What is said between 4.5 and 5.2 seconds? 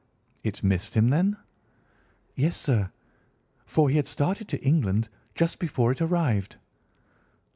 England